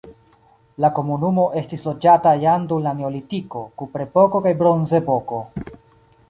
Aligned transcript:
La 0.85 0.89
komunumo 0.99 1.43
estis 1.61 1.85
loĝata 1.87 2.33
jam 2.45 2.65
dum 2.71 2.81
la 2.87 2.95
neolitiko, 3.03 3.63
kuprepoko 3.83 4.43
kaj 4.47 4.55
bronzepoko. 4.63 5.45